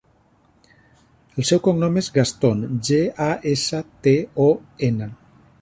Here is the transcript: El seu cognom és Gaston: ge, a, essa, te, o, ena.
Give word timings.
El 1.43 1.47
seu 1.49 1.61
cognom 1.67 2.01
és 2.03 2.09
Gaston: 2.17 2.65
ge, 2.89 2.99
a, 3.29 3.31
essa, 3.55 3.85
te, 4.09 4.19
o, 4.49 4.53
ena. 4.93 5.15